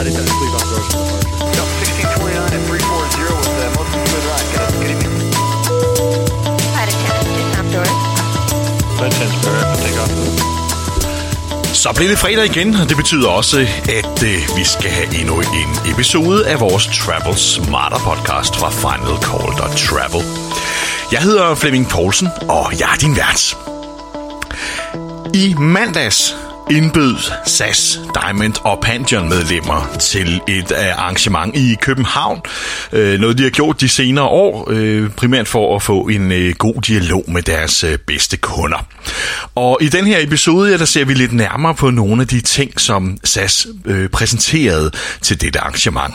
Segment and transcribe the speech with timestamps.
[0.00, 1.28] Friday 10, please on Gross departure.
[1.60, 4.48] No, 1629 and 340 with uh, most smooth ride.
[4.56, 5.28] Good, good evening.
[6.72, 7.92] Flight attendant, just outdoors.
[8.96, 10.08] Flight 10, spare after takeoff.
[11.76, 13.58] Så bliver det fredag igen, og det betyder også,
[14.00, 20.22] at øh, vi skal have endnu en episode af vores Travel Smarter podcast fra FinalCall.travel.
[21.12, 23.56] Jeg hedder Flemming Poulsen, og jeg er din vært.
[25.34, 26.36] I mandags
[26.70, 27.16] indbød
[27.46, 32.40] SAS, Diamond og Pantheon medlemmer til et arrangement i København.
[32.92, 36.54] Øh, noget de har gjort de senere år, øh, primært for at få en øh,
[36.54, 38.86] god dialog med deres bedste kunder.
[39.54, 42.40] Og i den her episode, ja, der ser vi lidt nærmere på nogle af de
[42.40, 43.66] ting, som SAS
[44.12, 44.90] præsenterede
[45.22, 46.14] til dette arrangement.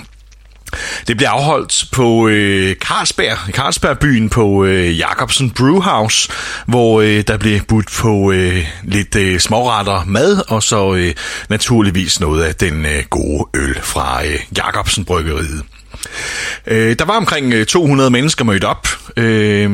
[1.07, 6.29] Det bliver afholdt på øh, Carlsberg, Carlsbergbyen på øh, Jacobsen Brewhouse,
[6.65, 11.13] hvor øh, der bliver budt på øh, lidt øh, småretter mad, og så øh,
[11.49, 15.63] naturligvis noget af den øh, gode øl fra øh, Jacobsen Bryggeriet.
[16.67, 18.87] Øh, der var omkring øh, 200 mennesker mødt op.
[19.17, 19.71] Øh,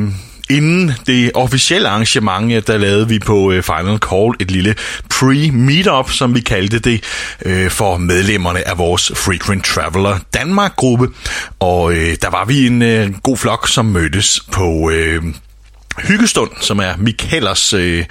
[0.55, 4.75] inden det officielle arrangement, der lavede vi på øh, Final Call et lille
[5.13, 7.03] pre-meetup, som vi kaldte det,
[7.45, 11.07] øh, for medlemmerne af vores Frequent Traveler Danmark-gruppe.
[11.59, 14.91] Og øh, der var vi en god flok, som mødtes på...
[15.97, 18.05] Hyggestund, som er Michaelers øh,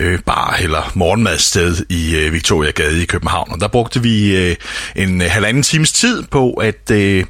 [0.00, 3.52] øh, bar eller morgenmadsted i øh, Victoria Gade i København.
[3.52, 4.56] Og der brugte vi øh,
[4.96, 7.24] en halvanden times tid på at øh,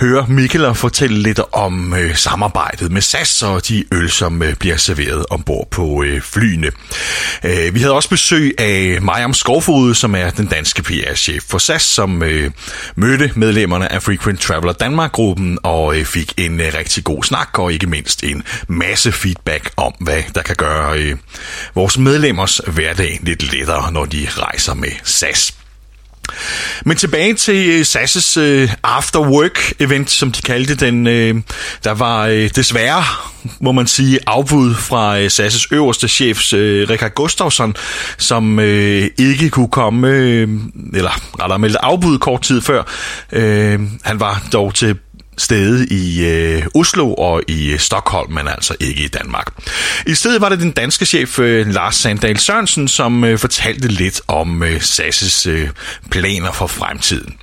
[0.00, 4.76] høre Mikkel fortælle lidt om øh, samarbejdet med SAS og de øl, som øh, bliver
[4.76, 6.70] serveret ombord på øh, flyene.
[7.44, 11.82] Øh, vi havde også besøg af Mariam Skovfod, som er den danske PR-chef for SAS,
[11.82, 12.50] som øh,
[12.96, 17.72] mødte medlemmerne af Frequent Traveler Danmark-gruppen og øh, fik en øh, rigtig god snak og
[17.72, 21.16] ikke mindst en masse feedback om, hvad der kan gøre øh,
[21.74, 25.54] vores medlemmers hverdag lidt lettere, når de rejser med SAS.
[26.84, 31.06] Men tilbage til øh, Sasses øh, SAS' After Work event, som de kaldte den.
[31.06, 31.34] Øh,
[31.84, 32.26] der var
[32.56, 33.04] desværre,
[33.60, 37.74] må man sige, afbud fra Sasses SAS' øverste chef, Richard Gustafsson,
[38.18, 40.08] som ikke kunne komme,
[40.94, 42.82] eller rettere meldte afbud kort tid før.
[44.04, 44.96] Han var dog til
[45.38, 49.52] stede i øh, Oslo og i øh, Stockholm, men altså ikke i Danmark.
[50.06, 54.20] I stedet var det den danske chef øh, Lars Sandal Sørensen, som øh, fortalte lidt
[54.28, 55.68] om øh, SAS' øh,
[56.10, 57.34] planer for fremtiden.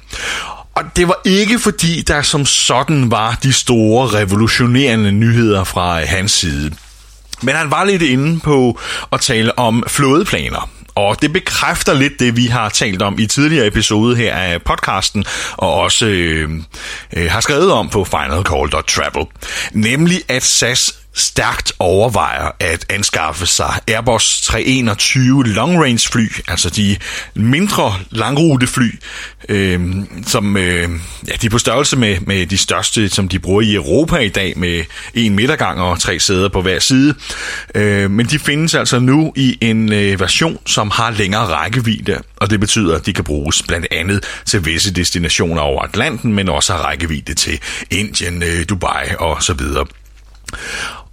[0.75, 6.07] Og det var ikke fordi, der som sådan var de store revolutionerende nyheder fra øh,
[6.07, 6.71] hans side.
[7.41, 8.79] Men han var lidt inde på
[9.11, 10.69] at tale om flådeplaner.
[10.95, 15.25] Og det bekræfter lidt det, vi har talt om i tidligere episode her af podcasten,
[15.57, 16.49] og også øh,
[17.17, 19.25] øh, har skrevet om på finalcall.travel.
[19.71, 26.97] Nemlig at SAS stærkt overvejer at anskaffe sig Airbus 321 long range fly, altså de
[27.33, 28.89] mindre langrutefly,
[29.49, 29.95] øh,
[30.27, 30.89] som øh,
[31.27, 34.29] ja, de er på størrelse med, med de største, som de bruger i Europa i
[34.29, 34.83] dag, med
[35.13, 37.15] en midtergang og tre sæder på hver side.
[37.75, 42.49] Øh, men de findes altså nu i en øh, version, som har længere rækkevidde, og
[42.49, 46.73] det betyder, at de kan bruges blandt andet til visse destinationer over Atlanten, men også
[46.73, 47.59] har rækkevidde til
[47.91, 49.85] Indien, øh, Dubai og så videre.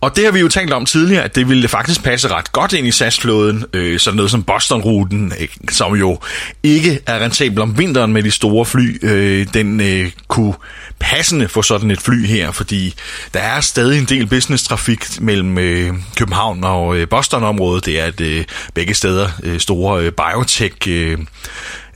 [0.03, 2.73] Og det har vi jo talt om tidligere, at det ville faktisk passe ret godt
[2.73, 6.19] ind i SAS-flåden, øh, sådan noget som Boston-ruten, øh, som jo
[6.63, 10.55] ikke er rentabel om vinteren med de store fly, øh, den øh, kunne
[10.99, 12.95] passende få sådan et fly her, fordi
[13.35, 17.87] der er stadig en del business-trafik mellem øh, København og øh, Boston-området.
[17.87, 21.19] Det er at øh, begge steder øh, store øh, biotech øh,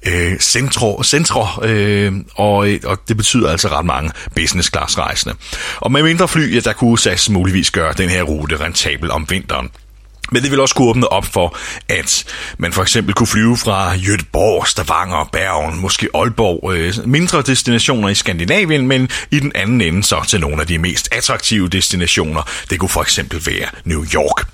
[0.09, 5.34] øh, centro, centro øh, og, øh, og det betyder altså ret mange business class rejsende.
[5.77, 9.27] Og med mindre fly, ja, der kunne SAS muligvis gøre den her rute rentabel om
[9.31, 9.71] vinteren.
[10.32, 11.56] Men det vil også kunne åbne op for,
[11.88, 12.25] at
[12.59, 18.14] man for eksempel kunne flyve fra Göteborg, Stavanger, Bergen, måske Aalborg, øh, mindre destinationer i
[18.14, 22.42] Skandinavien, men i den anden ende så til nogle af de mest attraktive destinationer.
[22.70, 24.47] Det kunne for eksempel være New York.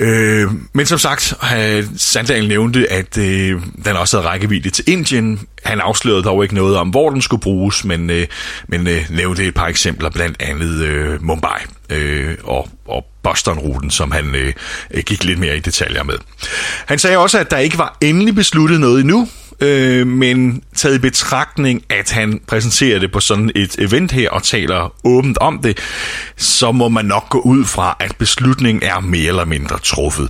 [0.00, 5.40] Øh, men som sagt, øh, Sandal nævnte, at øh, den også havde rækkevidde til Indien.
[5.64, 8.26] Han afslørede dog ikke noget om, hvor den skulle bruges, men, øh,
[8.68, 11.60] men øh, nævnte et par eksempler, blandt andet øh, Mumbai
[11.90, 14.52] øh, og, og Boston-ruten, som han øh,
[14.90, 16.14] øh, gik lidt mere i detaljer med.
[16.86, 19.28] Han sagde også, at der ikke var endelig besluttet noget endnu,
[19.60, 24.42] øh, men taget i betragtning, at han præsenterer det på sådan et event her og
[24.42, 25.78] taler åbent om det,
[26.36, 30.28] så må man nok gå ud fra, at beslutningen er mere eller mindre truffet.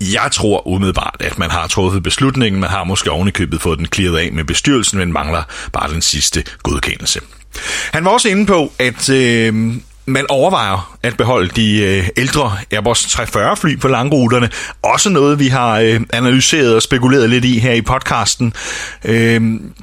[0.00, 2.60] Jeg tror umiddelbart, at man har truffet beslutningen.
[2.60, 5.42] Man har måske ovenikøbet fået den clearet af med bestyrelsen, men mangler
[5.72, 7.20] bare den sidste godkendelse.
[7.92, 9.74] Han var også inde på, at øh,
[10.08, 14.50] man overvejer at beholde de øh, ældre Airbus 340 fly på langruterne.
[14.82, 18.52] Også noget, vi har øh, analyseret og spekuleret lidt i her i podcasten.
[19.04, 19.40] Øh,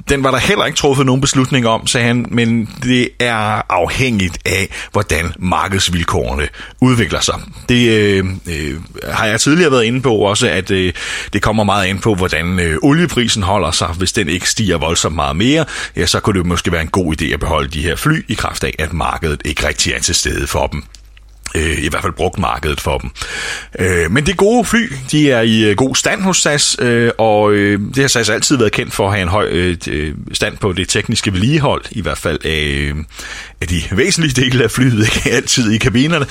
[0.08, 4.38] den var der heller ikke truffet nogen beslutning om, sagde han, men det er afhængigt
[4.44, 6.48] af, hvordan markedsvilkårene
[6.80, 7.34] udvikler sig.
[7.68, 8.74] Det øh, øh,
[9.12, 10.92] har jeg tidligere været inde på også, at øh,
[11.32, 13.88] det kommer meget ind på, hvordan øh, olieprisen holder sig.
[13.88, 15.64] Hvis den ikke stiger voldsomt meget mere,
[15.96, 18.34] ja, så kunne det måske være en god idé at beholde de her fly i
[18.34, 20.82] kraft af, at markedet ikke rigtig er stede for dem
[21.56, 23.10] øh, i hvert fald brugt markedet for dem.
[23.78, 27.10] Øh, men det er gode fly, de er i øh, god stand hos SAS, øh,
[27.18, 30.14] og øh, det har SAS altid været kendt for at have en høj øh, øh
[30.32, 32.92] stand på det tekniske vedligehold, i hvert fald af,
[33.60, 36.26] af de væsentlige dele af flyet, ikke altid i kabinerne,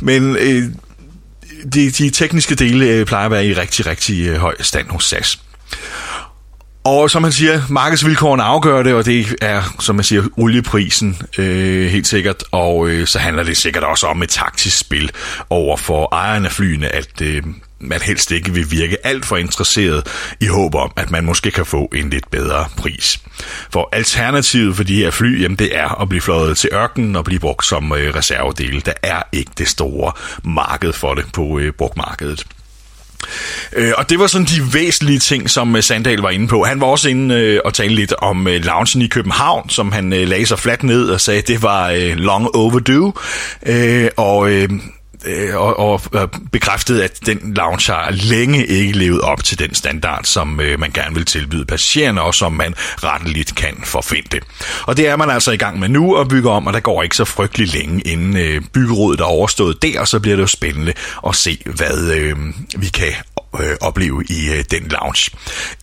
[0.00, 0.62] men øh,
[1.74, 5.04] de, de tekniske dele øh, plejer at være i rigtig, rigtig øh, høj stand hos
[5.04, 5.38] SAS.
[6.86, 11.86] Og som han siger, markedsvilkårene afgør det, og det er, som man siger, olieprisen øh,
[11.90, 12.44] helt sikkert.
[12.52, 15.10] Og øh, så handler det sikkert også om et taktisk spil
[15.50, 17.42] over for ejerne af flyene, at øh,
[17.80, 20.06] man helst ikke vil virke alt for interesseret
[20.40, 23.20] i håb om, at man måske kan få en lidt bedre pris.
[23.70, 27.24] For alternativet for de her fly, jamen det er at blive fløjet til ørkenen og
[27.24, 28.80] blive brugt som øh, reservedele.
[28.80, 30.12] Der er ikke det store
[30.44, 32.46] marked for det på øh, brugmarkedet.
[33.72, 36.64] Øh, og det var sådan de væsentlige ting, som øh, Sandal var inde på.
[36.64, 40.12] Han var også inde øh, og tale lidt om øh, loungen i København, som han
[40.12, 43.12] øh, lagde sig fladt ned og sagde, at det var øh, long overdue.
[43.66, 44.68] Øh, og øh,
[45.26, 49.74] øh, og, og øh, bekræftede, at den lounge har længe ikke levet op til den
[49.74, 54.40] standard, som øh, man gerne vil tilbyde passagererne, og som man retteligt kan forfinde.
[54.86, 57.02] Og det er man altså i gang med nu at bygge om, og der går
[57.02, 60.46] ikke så frygtelig længe, inden øh, byggerådet er overstået der, og så bliver det jo
[60.46, 60.92] spændende
[61.26, 62.36] at se, hvad øh,
[62.76, 63.12] vi kan
[63.62, 65.30] øh, opleve i øh, den lounge.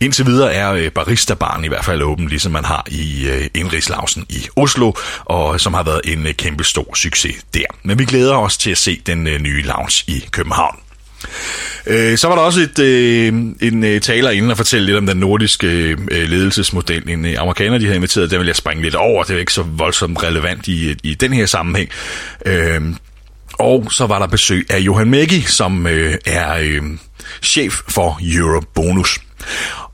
[0.00, 4.26] Indtil videre er øh, barista-baren i hvert fald åben, ligesom man har i øh, Indrigslausen
[4.28, 4.92] i Oslo,
[5.24, 7.66] og øh, som har været en øh, kæmpe stor succes der.
[7.82, 10.76] Men vi glæder os til at se den øh, nye lounge i København.
[11.86, 13.28] Øh, så var der også et, øh,
[13.60, 17.08] en øh, taler inden at fortælle lidt om den nordiske øh, øh, ledelsesmodel.
[17.08, 19.24] En øh, amerikaner, de havde inviteret, den vil jeg springe lidt over.
[19.24, 21.90] Det er ikke så voldsomt relevant i, i den her sammenhæng.
[22.46, 22.80] Øh,
[23.58, 26.82] og så var der besøg af Johan Meggi, som øh, er øh,
[27.42, 29.20] chef for Eurobonus.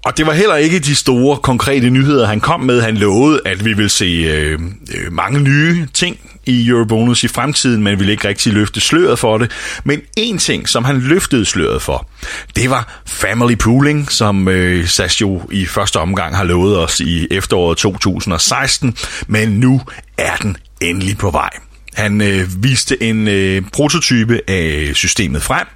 [0.05, 2.83] Og det var heller ikke de store konkrete nyheder, han kom med.
[2.83, 4.59] Han lovede, at vi vil se øh,
[4.95, 9.39] øh mange nye ting i Eurobonus i fremtiden, men ville ikke rigtig løfte sløret for
[9.39, 9.51] det.
[9.85, 12.09] Men en ting, som han løftede sløret for,
[12.57, 17.27] det var family pooling, som øh, SAS jo i første omgang har lovet os i
[17.31, 18.97] efteråret 2016,
[19.27, 19.81] men nu
[20.19, 21.70] er den endelig på vej.
[21.95, 25.67] Han øh, viste en øh, prototype af systemet frem,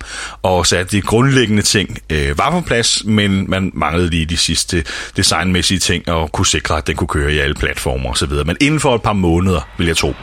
[0.43, 4.85] og satte de grundlæggende ting øh, var på plads, men man manglede lige de sidste
[5.17, 8.33] designmæssige ting og kunne sikre, at den kunne køre i alle platformer osv.
[8.47, 10.15] Men inden for et par måneder, vil jeg tro.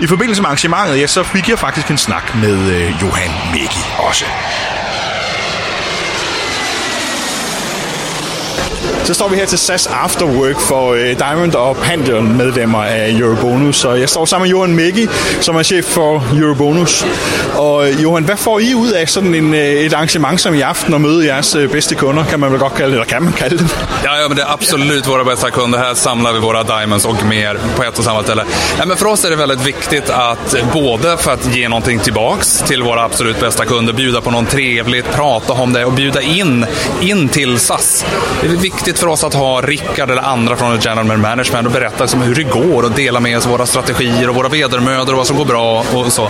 [0.00, 3.80] I forbindelse med arrangementet, ja, så fik jeg faktisk en snak med øh, Johan Mikki
[3.98, 4.24] også.
[9.04, 13.84] Så står vi her til SAS Afterwork for øh, Diamond og Pantheon medlemmer af Eurobonus.
[13.84, 15.08] Og jeg står sammen med Johan Mæggi,
[15.40, 17.06] som er chef for Eurobonus.
[17.54, 20.60] Og øh, Johan, hvad får I ud af sådan en, øh, et arrangement som i
[20.60, 23.22] aften og møde jeres øh, bedste kunder, kan man väl godt kalde det, eller kan
[23.22, 23.76] man kalde det?
[24.04, 25.78] Ja, ja men det är absolut våra bästa kunder.
[25.78, 28.44] Här samlar vi våra Diamonds och mer på ett och samma ställe.
[28.78, 32.58] Ja, men för oss är det väldigt viktigt att både för att ge någonting tillbaks
[32.58, 36.66] till våra absolut bästa kunder, bjuda på något trevligt, prata om det och bjuda in,
[37.00, 38.04] in till SAS.
[38.40, 41.72] Det är viktigt för oss att ha Rickard eller andra från ett General Management och
[41.72, 45.18] berätta liksom hur det går och dela med oss våra strategier och våra vedermödor och
[45.18, 46.28] vad som går bra och så.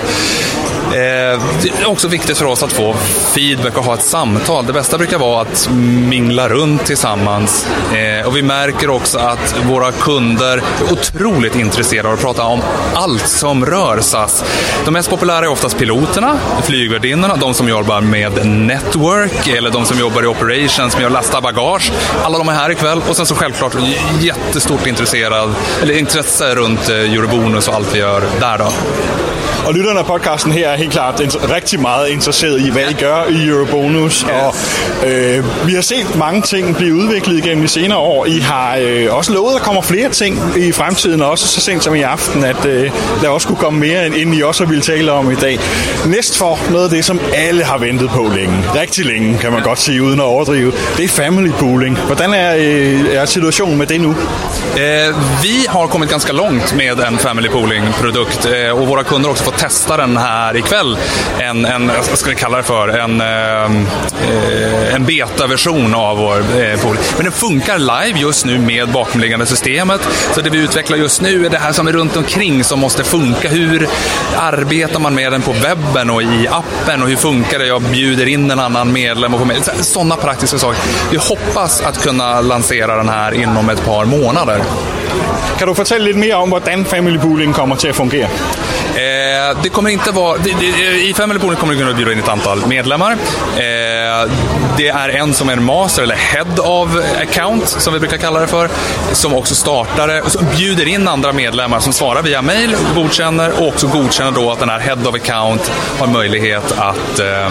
[0.94, 2.94] Eh, det är också viktigt för oss att få
[3.34, 4.66] feedback och ha ett samtal.
[4.66, 5.68] Det bästa brukar vara att
[6.08, 7.68] mingla runt tillsammans.
[7.94, 12.62] Eh, och vi märker också att våra kunder är otroligt intresserade av att prata om
[12.94, 14.44] allt som rör SAS.
[14.84, 19.98] De mest populära är oftast piloterna, flygvärdinnorna, de som jobbar med network eller de som
[19.98, 21.92] jobbar i operations med att lasta bagage.
[22.24, 23.76] Alla de här ikväll och sen så självklart
[24.20, 28.72] jättestort intresserad, eller intresse runt eh, Eurobonus och allt vi gör där då.
[29.66, 33.24] Og lytterne af podcasten her er helt klart rigtig meget interesseret i, hvad I gør
[33.30, 34.22] i Eurobonus.
[34.22, 34.54] Og
[35.06, 38.26] øh, vi har set mange ting blive udviklet gennem de senere år.
[38.26, 41.60] I har øh, også lovet, at der kommer flere ting i fremtiden, og også så
[41.60, 42.90] sent som i aften, at øh,
[43.22, 45.58] der også kunne komme mere, end I også vil tale om i dag.
[46.06, 48.64] Næst for noget af det, som alle har ventet på længe.
[48.74, 50.72] Rigtig længe, kan man godt sige, uden at overdrive.
[50.96, 51.98] Det er family pooling.
[51.98, 54.10] Hvordan er, øh, er situationen med det nu?
[54.76, 59.30] Eh, vi har kommit ganska långt med en Family Pooling-produkt eh, och våra kunder har
[59.30, 60.98] också fått testa den här ikväll.
[61.38, 62.88] En, en vad ska vi kalla det för?
[62.88, 63.86] En, ehm,
[64.22, 66.96] eh, en betaversion av vår eh, pool.
[67.16, 70.00] Men den funkar live just nu med bakomliggande systemet.
[70.34, 73.04] Så det vi utvecklar just nu är det här som är runt omkring som måste
[73.04, 73.48] funka.
[73.48, 73.88] Hur
[74.38, 77.66] arbetar man med den på webben och i appen och hur funkar det?
[77.66, 79.70] Jag bjuder in en annan medlem och får med.
[79.80, 80.82] Sådana praktiska saker.
[81.10, 84.60] Vi hoppas att kunna lansera den här inom ett par månader.
[85.58, 88.28] Kan du fortælle lidt mere om, hvordan Family Pooling kommer til at fungere?
[88.94, 90.38] Eh, det kommer inte vara...
[90.38, 93.12] Det, det, eh, I Family Pooling kommer det kunna bjuda in ett antal medlemmar.
[93.12, 94.30] Eh,
[94.76, 96.88] det är en som är master, eller head of
[97.22, 98.68] account, som vi brukar kalla det för,
[99.12, 100.30] som också startar det.
[100.30, 104.58] Som bjuder in andra medlemmar som svarar via mail, godkänner och också godkänner då att
[104.58, 107.50] den här head of account har möjlighet att eh,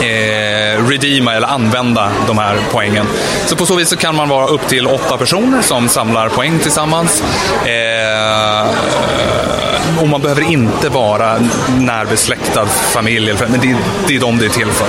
[0.00, 3.06] eh, redeema eller använda de här poängen.
[3.46, 6.58] Så på så vis så kan man vara upp till åtta personer som samlar poäng
[6.58, 7.22] tillsammans.
[7.64, 8.68] Eh,
[10.02, 11.38] och man behöver inte vara
[11.78, 14.88] närbesläktad familj, men det, det är de det är till för.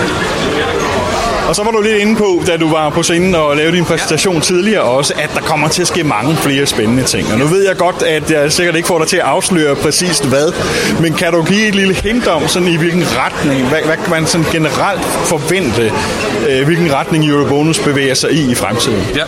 [1.50, 3.86] Og så var du lidt inde på, da du var på scenen og lavede din
[3.86, 7.32] præsentation tidligere også, at der kommer til at ske mange flere spændende ting.
[7.32, 10.26] Og nu ved jeg godt, at jeg sikkert ikke får dig til at afsløre præcist
[10.26, 10.54] hvad,
[11.02, 14.10] men kan du give et lille hint om, sådan i hvilken retning, hvad, hvad kan
[14.10, 15.92] man sådan generelt forvente,
[16.50, 19.04] øh, hvilken retning Eurobonus bevæger sig i i fremtiden?
[19.16, 19.24] Ja.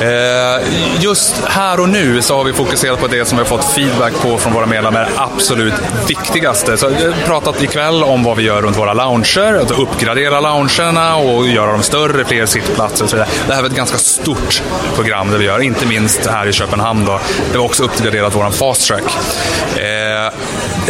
[0.00, 0.60] Eh,
[1.00, 4.12] just här och nu så har vi fokuserat på det som vi har fått feedback
[4.22, 5.74] på från våra medlemmar är absolut
[6.08, 6.76] viktigaste.
[6.76, 11.16] Så vi har pratat ikväll om vad vi gör runt våra lounger, att uppgradera loungerna
[11.16, 13.30] och göra dem större, fler sittplatser och så vidare.
[13.46, 14.62] Det här var ett ganska stort
[14.94, 17.04] program det vi gör, inte minst här i Köpenhamn.
[17.04, 17.20] Då.
[17.52, 19.16] Det var också uppgraderat våran fast track.
[19.76, 20.26] Eh,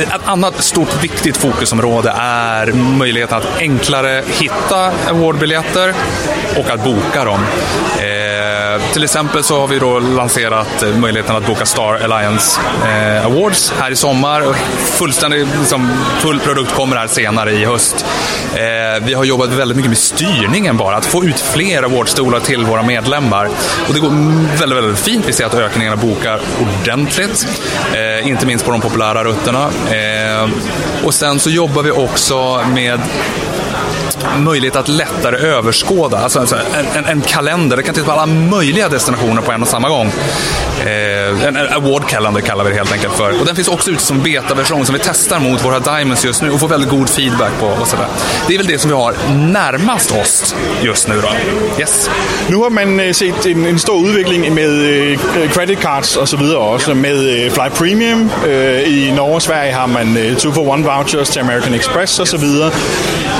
[0.02, 5.94] ett annat stort viktigt fokusområde är möjligheten att enklare hitta awardbiljetter
[6.56, 7.40] och att boka dem.
[7.98, 13.72] Eh, till exempel så har vi då lanserat möjligheten att boka Star Alliance eh, Awards
[13.80, 14.54] här i sommar.
[14.78, 18.06] Fullständig, liksom, full produkt kommer här senare i höst.
[18.54, 19.98] Eh, vi har jobbat väldigt mycket med
[20.48, 23.48] styrningen bara, att få ut fler vårdstolar till våra medlemmar.
[23.88, 24.10] Och det går
[24.58, 25.28] väldigt, väldigt fint.
[25.28, 27.46] Vi ser att ökningarna bokar ordentligt,
[27.94, 29.70] eh, inte minst på de populära rutterna.
[29.90, 30.48] Eh,
[31.04, 33.00] och sen så jobbar vi också med
[34.38, 36.18] möjlighet att lättare överskåda.
[36.18, 39.68] Alltså en, en, en kalender, det kan titta på alla möjliga destinationer på en och
[39.68, 40.12] samma gång.
[40.80, 43.40] Eh, en award calendar kallar vi det helt enkelt för.
[43.40, 46.50] Och den finns också ute som betaversion som vi testar mot våra diamonds just nu
[46.50, 47.66] och får väldigt god feedback på.
[47.66, 48.06] Och sådär.
[48.46, 51.28] Det är väl det som vi har närmast oss just nu då.
[51.80, 52.10] Yes.
[52.48, 55.18] Nu har man øh, set en, en stor udvikling med øh,
[55.52, 56.94] credit cards og så videre også, ja.
[56.94, 58.30] med øh, Fly Premium.
[58.86, 62.28] I Norge og Sverige har man øh, 2 for 1 vouchers til American Express og
[62.28, 62.70] så videre.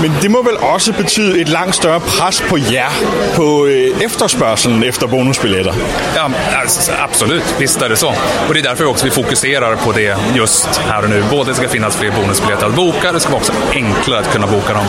[0.03, 2.93] Men det må vel også betyde et langt større pres på jer
[3.35, 5.75] på øh, efterspørgselen efter bonusbilletter.
[6.15, 6.25] Ja,
[6.61, 7.55] alltså, absolut.
[7.59, 8.13] Visst är det så.
[8.49, 11.25] Och det är därför också vi fokuserar på det just här och nu.
[11.31, 14.47] Både det ska finnas fler bonusbiljetter att boka, det ska vara också enklere at kunne
[14.47, 14.85] boka dem.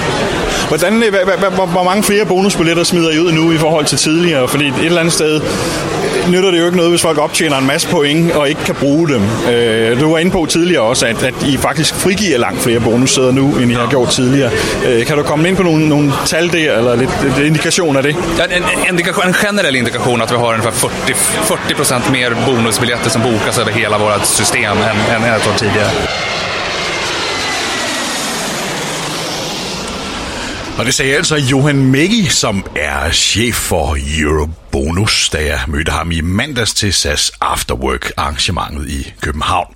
[0.68, 1.04] Hvordan,
[1.74, 4.48] hvor mange flere bonusbilletter smider I ud nu i forhold til tidligere?
[4.48, 5.42] Fordi et eller andet sted
[6.30, 9.08] nytter det jo ikke noget, hvis folk optjener en masse point og ikke kan bruge
[9.08, 9.22] dem.
[9.54, 13.32] Øh, Du var inde på tidligere også, at, at I faktisk frigiver langt flere bonussæder
[13.32, 14.52] nu, end I har gjort tidligere.
[14.88, 18.04] Øh, Kan du komme ind på nogle, nogle tal der, eller lidt, lidt indikation af
[18.04, 18.16] det?
[18.38, 20.92] Ja, En, en, indikation, en generell indikation att vi har ungefär 40,
[22.08, 25.92] 40% mer bonusbiljetter som bokas över hela vårt system än, än ett år tidigare.
[30.80, 36.12] Og det sagde altså Johan Meggi, som er chef for Eurobonus, da jeg mødte ham
[36.12, 39.68] i mandags til SAS Afterwork arrangementet i København.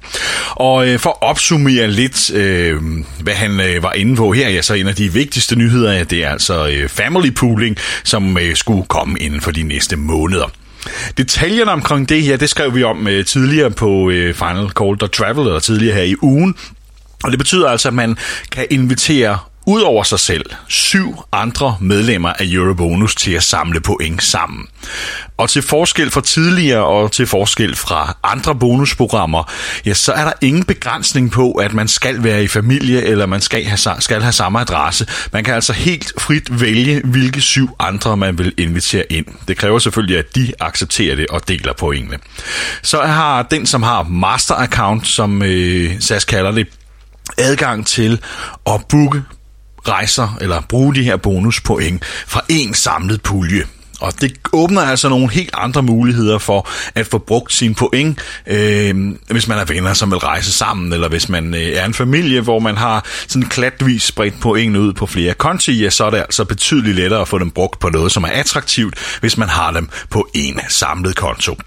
[0.50, 2.82] Og øh, for at opsummere lidt, øh,
[3.22, 6.24] hvad han øh, var inde på her, ja, så en af de vigtigste nyheder, det
[6.24, 10.52] er altså øh, family pooling, som øh, skulle komme inden for de næste måneder.
[11.18, 15.48] Detaljerne omkring det her, det skrev vi om øh, tidligere på øh, Final Call Travel,
[15.48, 16.56] eller tidligere her i ugen.
[17.24, 18.18] Og det betyder altså, at man
[18.52, 24.68] kan invitere udover sig selv syv andre medlemmer af Eurobonus til at samle point sammen.
[25.38, 29.52] Og til forskel fra tidligere og til forskel fra andre bonusprogrammer,
[29.86, 33.42] ja, så er der ingen begrænsning på, at man skal være i familie, eller man
[33.42, 35.08] skal have, skal have samme adresse.
[35.34, 39.26] Man kan altså helt frit vælge, hvilke syv andre man vil invitere ind.
[39.48, 42.18] Det kræver selvfølgelig, at de accepterer det og deler pointene.
[42.82, 46.68] Så har den, som har master account, som øh, SAS kalder det,
[47.38, 48.22] adgang til
[48.68, 49.22] at booke
[49.88, 53.64] rejser eller bruge de her bonuspoint fra en samlet pulje.
[54.04, 59.14] Og det åbner altså nogle helt andre muligheder for at få brugt sine point, øh,
[59.30, 62.42] hvis man er venner, som vil rejse sammen, eller hvis man øh, er en familie,
[62.42, 66.18] hvor man har sådan klatvis spredt point ud på flere konti, ja, så er det
[66.18, 69.72] altså betydeligt lettere at få dem brugt på noget, som er attraktivt, hvis man har
[69.72, 71.58] dem på en samlet konto.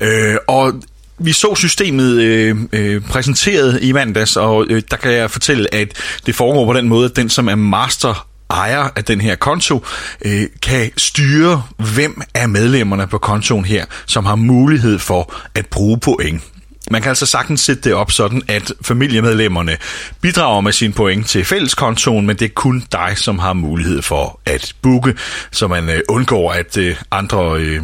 [0.00, 0.72] Øh, og
[1.18, 5.88] vi så systemet øh, øh, præsenteret i mandags, og øh, der kan jeg fortælle, at
[6.26, 9.84] det foregår på den måde, at den, som er master ejer af den her konto,
[10.24, 11.62] øh, kan styre,
[11.94, 16.42] hvem af medlemmerne på kontoen her, som har mulighed for at bruge point.
[16.90, 19.76] Man kan altså sagtens sætte det op sådan, at familiemedlemmerne
[20.20, 24.40] bidrager med sine point til fælleskontoen, men det er kun dig, som har mulighed for
[24.46, 25.14] at booke,
[25.50, 27.82] så man øh, undgår, at øh, andre øh,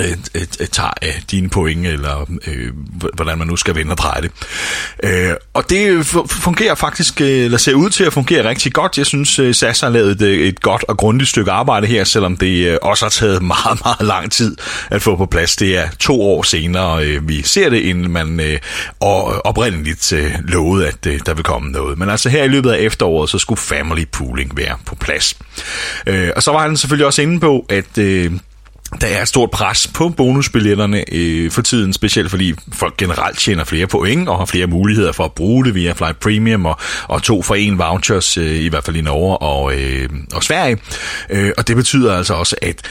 [0.00, 2.72] Øh, øh, øh, tager af dine point, eller øh,
[3.14, 4.30] hvordan man nu skal vende og dreje det.
[5.02, 8.98] Øh, og det øh, fungerer faktisk, eller ser ud til at fungere rigtig godt.
[8.98, 12.78] Jeg synes, SAS har lavet et, et godt og grundigt stykke arbejde her, selvom det
[12.78, 14.56] også har taget meget, meget lang tid
[14.90, 15.56] at få på plads.
[15.56, 18.58] Det er to år senere, øh, vi ser det, inden man øh,
[19.44, 21.98] oprindeligt øh, lovede, at øh, der vil komme noget.
[21.98, 25.38] Men altså her i løbet af efteråret, så skulle family pooling være på plads.
[26.06, 28.32] Øh, og så var han selvfølgelig også inde på, at øh,
[29.00, 33.64] der er et stort pres på bonusbilletterne øh, for tiden, specielt fordi folk generelt tjener
[33.64, 36.76] flere point og har flere muligheder for at bruge det via Flight Premium og,
[37.08, 40.78] og to for en vouchers, øh, i hvert fald i Norge og, øh, og Sverige.
[41.30, 42.82] Øh, og det betyder altså også, at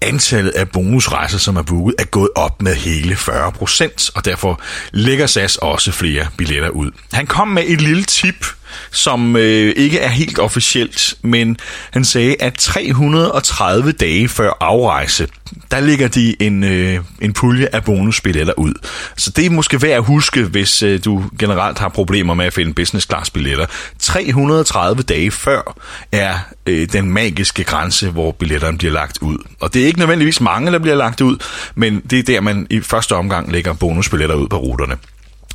[0.00, 4.60] antallet af bonusrejser, som er booket, er gået op med hele 40% og derfor
[4.92, 6.90] lægger SAS også flere billetter ud.
[7.12, 8.46] Han kom med et lille tip,
[8.90, 11.56] som øh, ikke er helt officielt, men
[11.90, 15.28] han sagde, at 330 dage før afrejse,
[15.70, 18.74] der ligger de en, øh, en pulje af bonusbilletter ud.
[19.16, 22.52] Så det er måske værd at huske, hvis øh, du generelt har problemer med at
[22.52, 23.66] finde business class billetter.
[23.98, 25.76] 330 dage før
[26.12, 26.34] er
[26.66, 29.38] øh, den magiske grænse, hvor billetterne bliver lagt ud.
[29.60, 31.36] Og det er ikke nødvendigvis mange, der bliver lagt ud,
[31.74, 34.96] men det er der, man i første omgang lægger bonusbilletter ud på ruterne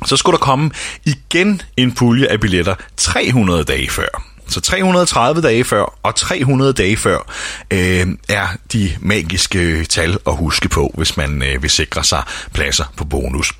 [0.06, 0.70] så skulle der komme
[1.04, 4.34] igen en pulje af billetter 300 dage før.
[4.48, 7.32] Så 330 dage før og 300 dage før
[7.70, 12.22] øh, er de magiske tal at huske på, hvis man øh, vil sikre sig
[12.52, 13.52] pladser på bonus.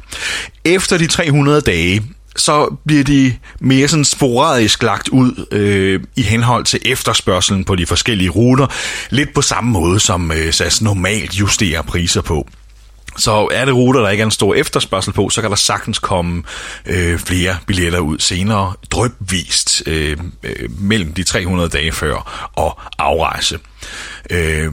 [0.64, 2.03] Efter de 300 dage,
[2.37, 7.87] så bliver de mere sådan sporadisk lagt ud øh, i henhold til efterspørgselen på de
[7.87, 8.67] forskellige ruter,
[9.11, 12.49] lidt på samme måde som øh, SAS normalt justerer priser på.
[13.16, 15.99] Så er det ruter, der ikke er en stor efterspørgsel på, så kan der sagtens
[15.99, 16.42] komme
[16.87, 23.59] øh, flere billetter ud senere, drøbvist øh, øh, mellem de 300 dage før og afrejse.
[24.30, 24.73] Øh,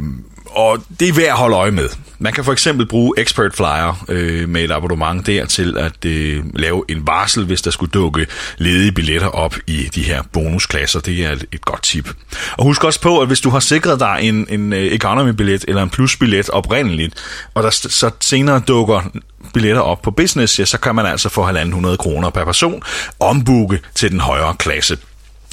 [0.51, 1.89] og det er værd at holde øje med.
[2.19, 6.43] Man kan for eksempel bruge Expert Flyer øh, med et abonnement der til at øh,
[6.55, 10.99] lave en varsel, hvis der skulle dukke ledige billetter op i de her bonusklasser.
[10.99, 12.09] Det er et, et godt tip.
[12.57, 15.83] Og husk også på, at hvis du har sikret dig en, en øh, economy-billet eller
[15.83, 17.13] en plus-billet oprindeligt,
[17.53, 19.11] og der så senere dukker
[19.53, 22.83] billetter op på business, ja, så kan man altså få 1.500 kroner per person
[23.19, 24.97] ombooke til den højere klasse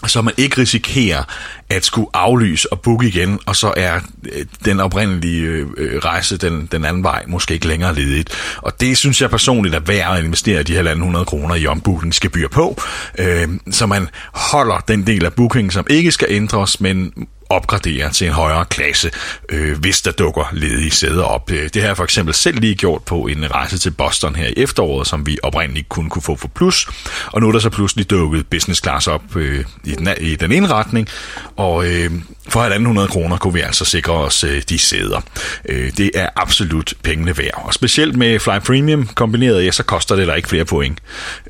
[0.07, 1.23] så man ikke risikerer
[1.71, 4.01] at skulle aflyse og booke igen, og så er
[4.33, 8.31] øh, den oprindelige øh, øh, rejse den, den anden vej måske ikke længere ledigt.
[8.57, 12.49] Og det synes jeg personligt er værd at investere de her 100 kroner i ombookingsgebyr
[12.49, 12.81] på,
[13.19, 17.13] øh, så man holder den del af bookingen, som ikke skal ændres, men
[17.49, 19.11] opgradere til en højere klasse,
[19.49, 21.51] øh, hvis der dukker ledige sæder op.
[21.51, 24.47] Øh, det har jeg for eksempel selv lige gjort på en rejse til Boston her
[24.47, 26.89] i efteråret, som vi oprindeligt kun kunne få for plus,
[27.27, 30.53] og nu er der så pludselig dukket business class op øh, i, den, i den
[30.53, 31.09] ene retning,
[31.57, 32.11] og øh,
[32.49, 35.21] for 1.500 kroner kunne vi altså sikre os øh, de sæder.
[35.69, 40.17] Øh, det er absolut pengene værd, og specielt med Fly Premium kombineret, ja, så koster
[40.17, 40.99] det der ikke flere point.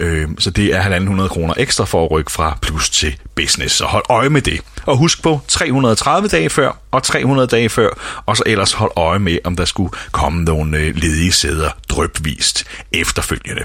[0.01, 3.85] Øh, så det er 1.500 kroner ekstra for at rykke fra plus til business, så
[3.85, 4.61] hold øje med det.
[4.89, 7.89] Og husk på 330 dage før og 300 dage før,
[8.27, 12.65] og så ellers hold øje med, om der skulle komme nogle øh, ledige sæder drøbvist
[12.93, 13.63] efterfølgende.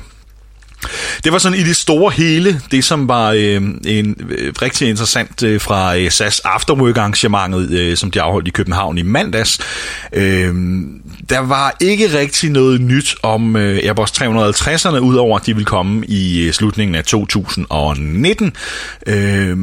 [1.24, 5.44] Det var sådan i det store hele, det som var øh, en øh, rigtig interessant
[5.44, 9.60] øh, fra øh, SAS Afterwork-arrangementet, øh, som de afholdt i København i mandags.
[10.14, 10.56] Øh,
[11.30, 16.06] der var ikke rigtig noget nyt om øh, Airbus 350'erne, udover at de vil komme
[16.06, 18.54] i øh, slutningen af 2019.
[19.08, 19.58] Øh,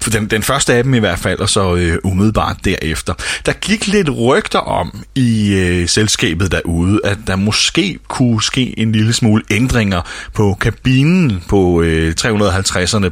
[0.00, 3.14] for den, den første af dem i hvert fald, og så øh, umiddelbart derefter.
[3.46, 8.92] Der gik lidt rygter om i øh, selskabet derude, at der måske kunne ske en
[8.92, 10.00] lille smule ændringer
[10.34, 13.10] på kabinen på øh, 350'erne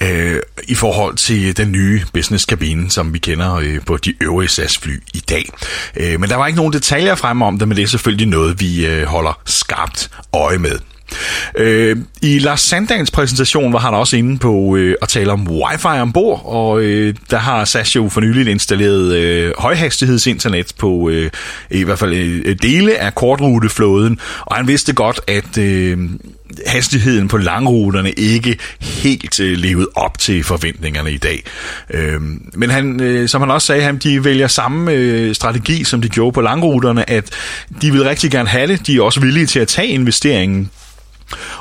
[0.00, 5.02] øh, i forhold til den nye business-kabine, som vi kender øh, på de øvrige SAS-fly
[5.14, 5.44] i dag.
[5.96, 8.60] Øh, men der var ikke nogen detaljer frem om det, men det er selvfølgelig noget,
[8.60, 10.78] vi øh, holder skarpt øje med.
[11.56, 15.86] Øh, I Lars Sandans præsentation var han også inde på øh, at tale om wifi
[15.86, 21.30] ombord, og øh, der har SAS jo for nylig installeret øh, højhastighedsinternet på øh,
[21.70, 25.98] i hvert fald øh, dele af kortruteflåden, og han vidste godt, at øh,
[26.66, 31.42] hastigheden på langruterne ikke helt øh, levet op til forventningerne i dag.
[31.90, 32.20] Øh,
[32.54, 36.08] men han, øh, som han også sagde, han, de vælger samme øh, strategi, som de
[36.08, 37.30] gjorde på langruterne, at
[37.82, 38.86] de vil rigtig gerne have det.
[38.86, 40.70] De er også villige til at tage investeringen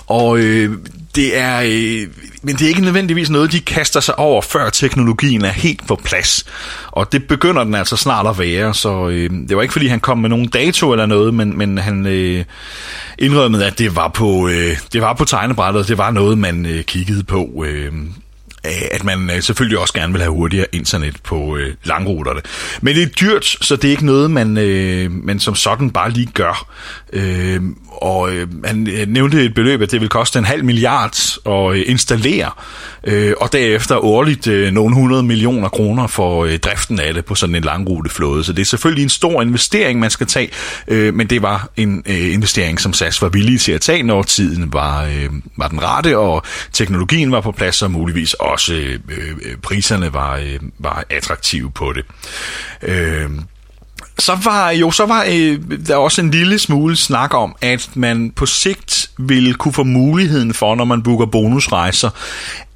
[0.08, 0.78] og øh,
[1.16, 2.08] det er, øh,
[2.42, 5.96] men det er ikke nødvendigvis noget, de kaster sig over, før teknologien er helt på
[5.96, 6.46] plads.
[6.88, 10.00] Og det begynder den altså snart at være, så øh, det var ikke fordi, han
[10.00, 12.46] kom med nogen dato eller noget, men, men han øh,
[13.18, 16.84] indrømmede, at det var på, øh, det var på tegnebrættet, det var noget, man øh,
[16.84, 17.66] kiggede på.
[17.68, 17.92] Øh,
[18.92, 22.42] at man øh, selvfølgelig også gerne vil have hurtigere internet på øh, langruterne.
[22.82, 26.10] Men det er dyrt, så det er ikke noget, man, øh, man som sådan bare
[26.10, 26.68] lige gør.
[27.14, 27.62] Øh,
[28.02, 31.76] og øh, han øh, nævnte et beløb, at det vil koste en halv milliard at
[31.76, 32.52] øh, installere,
[33.04, 37.36] øh, og derefter årligt øh, nogle hundrede millioner kroner for øh, driften af det på
[37.36, 38.44] sådan en langruteflåde.
[38.44, 40.50] Så det er selvfølgelig en stor investering, man skal tage,
[40.88, 44.24] øh, men det var en øh, investering, som SAS var villig til at tage, når
[44.24, 49.00] tiden var, øh, var den rette, og teknologien var på plads, og muligvis også øh,
[49.10, 52.06] øh, priserne var, øh, var attraktive på det.
[52.82, 53.30] Øh,
[54.20, 58.32] så var jo så var øh, der også en lille smule snak om, at man
[58.36, 62.10] på sigt ville kunne få muligheden for, når man booker bonusrejser,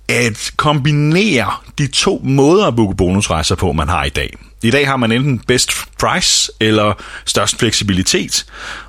[0.10, 4.38] at kombinere de to måder at booke bonusrejser på, man har i dag.
[4.64, 6.94] I dag har man enten best price eller
[7.26, 8.46] størst fleksibilitet,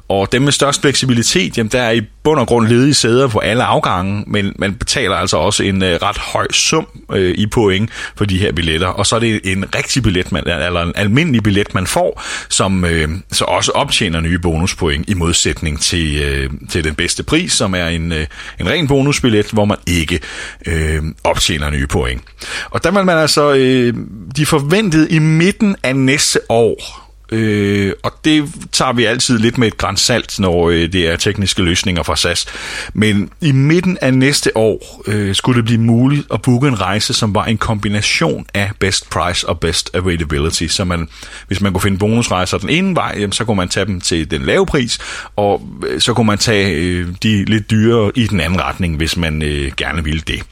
[0.08, 3.38] og dem med størst fleksibilitet, jamen der er i bund og grund ledige sæder på
[3.38, 7.90] alle afgange, men man betaler altså også en øh, ret høj sum øh, i point
[8.16, 8.86] for de her billetter.
[8.86, 12.84] Og så er det en rigtig billet, man, eller en almindelig billet, man får, som
[12.84, 17.74] øh, så også optjener nye bonuspoint i modsætning til, øh, til den bedste pris, som
[17.74, 18.26] er en, øh,
[18.60, 20.20] en ren bonusbillet, hvor man ikke
[20.66, 22.22] øh, optjener nye point.
[22.70, 23.94] Og der vil man altså, øh,
[24.36, 29.68] de forventede i midten af næste år, Øh, og det tager vi altid lidt med
[29.68, 32.46] et grænsalt, når øh, det er tekniske løsninger fra SAS.
[32.92, 37.14] Men i midten af næste år øh, skulle det blive muligt at booke en rejse,
[37.14, 40.66] som var en kombination af best price og best availability.
[40.66, 41.08] Så man,
[41.46, 44.30] hvis man kunne finde bonusrejser den ene vej, jamen, så kunne man tage dem til
[44.30, 44.98] den lave pris,
[45.36, 49.16] og øh, så kunne man tage øh, de lidt dyrere i den anden retning, hvis
[49.16, 50.42] man øh, gerne ville det.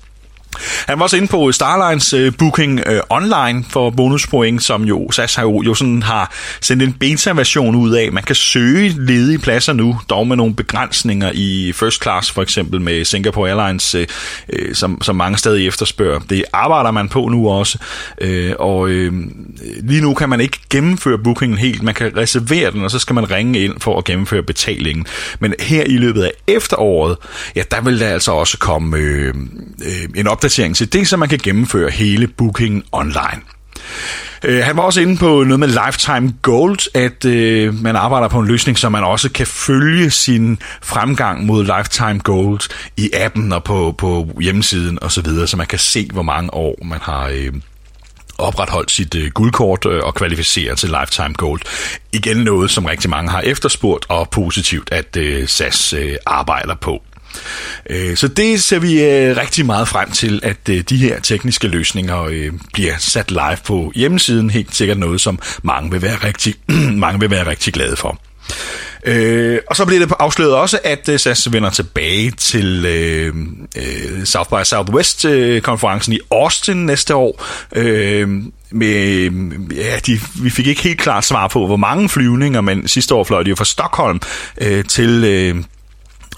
[0.89, 5.35] Han var også inde på Starlines øh, booking øh, online for bonuspoint, som jo SAS
[5.35, 8.13] har jo, jo sådan har sendt en beta-version ud af.
[8.13, 12.81] Man kan søge ledige pladser nu, dog med nogle begrænsninger i first class, for eksempel
[12.81, 14.07] med Singapore Airlines, øh,
[14.49, 16.21] øh, som, som mange stadig efterspørger.
[16.21, 17.79] Det arbejder man på nu også,
[18.21, 19.13] øh, og øh,
[19.83, 21.83] lige nu kan man ikke gennemføre bookingen helt.
[21.83, 25.07] Man kan reservere den, og så skal man ringe ind for at gennemføre betalingen.
[25.41, 27.17] Men her i løbet af efteråret,
[27.57, 29.35] ja, der vil der altså også komme øh,
[29.85, 33.43] øh, en opdatering opdatering til det, så man kan gennemføre hele bookingen online.
[34.49, 38.39] Uh, han var også inde på noget med Lifetime Gold, at øh, man arbejder på
[38.39, 42.61] en løsning, så man også kan følge sin fremgang mod Lifetime Gold
[42.97, 46.55] i appen og på, på hjemmesiden osv., så, videre, så man kan se, hvor mange
[46.55, 47.53] år man har øh,
[48.39, 51.61] opretholdt sit øh, guldkort øh, og kvalificeret til Lifetime Gold.
[52.13, 57.03] Igen noget, som rigtig mange har efterspurgt, og positivt, at øh, SAS øh, arbejder på.
[57.91, 61.69] Øh, så det ser vi øh, rigtig meget frem til, at øh, de her tekniske
[61.69, 64.51] løsninger øh, bliver sat live på hjemmesiden.
[64.51, 66.55] Helt sikkert noget, som mange vil være rigtig,
[67.05, 68.21] mange vil være rigtig glade for.
[69.07, 73.35] Øh, og så bliver det afsløret også, at øh, SAS vender tilbage til øh,
[73.77, 77.45] øh, South by Southwest-konferencen øh, i Austin næste år.
[77.77, 78.29] Øh,
[78.71, 79.31] med,
[79.75, 83.25] ja, de, vi fik ikke helt klart svar på, hvor mange flyvninger, men sidste år
[83.25, 84.21] fløj de jo fra Stockholm
[84.59, 85.57] øh, til, øh,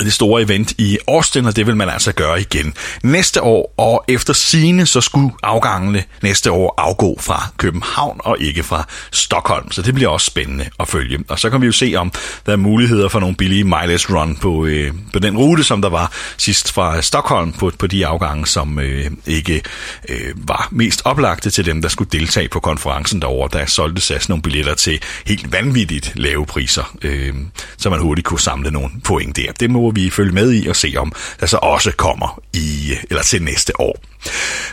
[0.01, 4.05] det store event i Austin, og det vil man altså gøre igen næste år, og
[4.09, 9.83] efter sine så skulle afgangene næste år afgå fra København og ikke fra Stockholm, så
[9.83, 11.19] det bliver også spændende at følge.
[11.29, 12.13] Og så kan vi jo se, om
[12.47, 15.89] der er muligheder for nogle billige mileage run på, øh, på den rute, som der
[15.89, 19.63] var sidst fra Stockholm på, på de afgange, som øh, ikke
[20.09, 23.59] øh, var mest oplagte til dem, der skulle deltage på konferencen derovre.
[23.59, 27.35] Der solgte SAS altså nogle billetter til helt vanvittigt lave priser, øh,
[27.77, 29.53] så man hurtigt kunne samle nogle point der.
[29.53, 32.93] Det må må vi følge med i og se, om der så også kommer i
[33.11, 33.97] eller til næste år.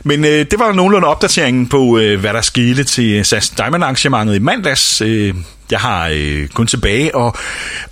[0.04, 3.84] Men øh, det var nogenlunde opdateringen på, øh, hvad der skete til øh, SAS Diamond
[3.84, 5.02] arrangementet i mandags.
[5.02, 5.36] Øh,
[5.72, 7.36] jeg har øh, kun tilbage og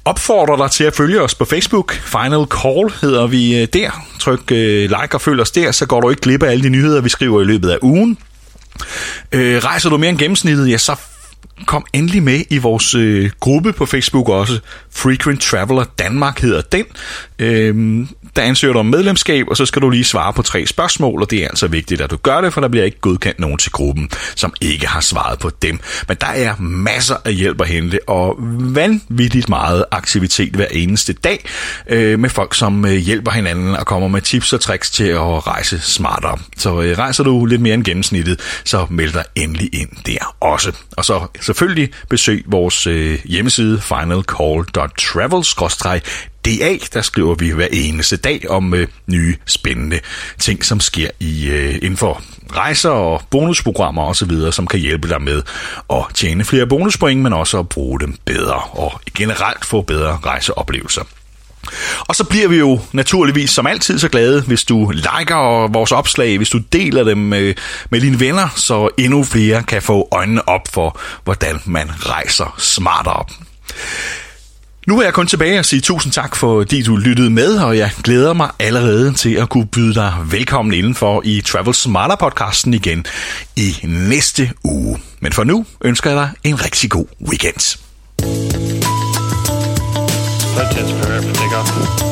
[0.05, 1.93] opfordrer dig til at følge os på Facebook.
[1.93, 4.05] Final Call hedder vi øh, der.
[4.19, 6.69] Tryk øh, like og følg os der, så går du ikke glip af alle de
[6.69, 8.17] nyheder, vi skriver i løbet af ugen.
[9.32, 10.95] Øh, rejser du mere end gennemsnittet, ja, så
[11.65, 14.60] kom endelig med i vores øh, gruppe på Facebook også.
[14.91, 16.86] Frequent Traveler Danmark hedder den.
[17.39, 21.22] Øhm, der ansøger du om medlemskab, og så skal du lige svare på tre spørgsmål,
[21.22, 23.58] og det er altså vigtigt, at du gør det, for der bliver ikke godkendt nogen
[23.58, 25.80] til gruppen, som ikke har svaret på dem.
[26.08, 31.45] Men der er masser af hjælp at hente, og vanvittigt meget aktivitet hver eneste dag
[31.89, 35.48] øh, med folk, som øh, hjælper hinanden og kommer med tips og tricks til at
[35.48, 36.38] rejse smartere.
[36.58, 40.72] Så øh, rejser du lidt mere end gennemsnittet, så meld dig endelig ind der også.
[40.98, 45.44] Og så selvfølgelig besøg vores øh, hjemmeside finalcall.travel
[46.46, 50.00] DA, der skriver vi hver eneste dag om øh, nye spændende
[50.40, 52.22] ting, som sker i øh, inden for
[52.56, 55.42] rejser og bonusprogrammer osv., som kan hjælpe dig med
[55.90, 61.04] at tjene flere bonuspoint, men også at bruge dem bedre og generelt få bedre rejseoplevelser.
[62.10, 66.38] Og så bliver vi jo naturligvis som altid så glade, hvis du liker vores opslag,
[66.38, 67.54] hvis du deler dem med,
[67.89, 73.26] med dine venner, så endnu flere kan få øjnene op for, hvordan man rejser smartere.
[74.88, 77.91] Nu er jeg kun tilbage og sige tusind tak, fordi du lyttede med, og jeg
[78.04, 83.06] glæder mig allerede til at kunne byde dig velkommen indenfor i Travel Smarter podcasten igen
[83.56, 85.00] i næste uge.
[85.19, 87.78] Men for nu ønsker jeg dig en rigtig god weekend.
[88.22, 88.68] Flight
[90.56, 92.09] 10's prepare for takeoff.